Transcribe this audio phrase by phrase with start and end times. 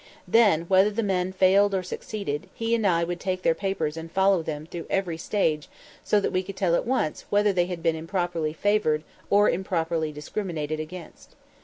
[0.27, 4.11] Then, whether the men failed or succeeded, he and I would take their papers and
[4.11, 5.69] follow them through every stage
[6.03, 9.47] so that we could tell at once whether they had been either improperly favored or
[9.47, 11.35] improperly discriminated against.